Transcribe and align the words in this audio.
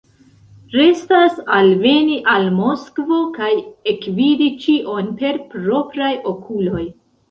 Restas 0.75 1.37
alveni 1.57 2.17
al 2.33 2.49
Moskvo 2.57 3.21
kaj 3.39 3.53
ekvidi 3.95 4.53
ĉion 4.67 5.17
per 5.25 5.43
propraj 5.57 6.15
okuloj. 6.37 6.89